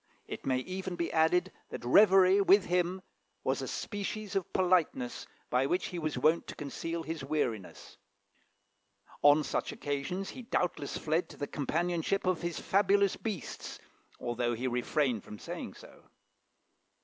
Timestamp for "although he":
14.19-14.65